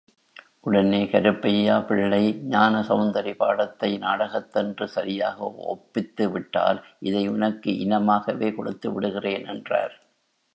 உடனே 0.59 1.01
கருப்பையாபிள்ளை 1.05 2.21
ஞானசெளந்தரி 2.49 3.33
பாடத்தை 3.35 3.97
நாடகத்தன்று 3.97 4.87
சரியாக 4.87 5.37
ஒப்பித்து 5.67 6.27
விட்டால் 6.31 6.81
இதை 6.99 7.23
உனக்கு 7.27 7.71
இனமாகவே 7.85 8.49
கொடுத்து 8.55 8.89
விடுகிறேன் 8.93 9.45
என்றார். 9.45 9.95